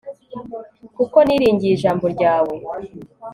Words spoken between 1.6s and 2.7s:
ijambo ryawe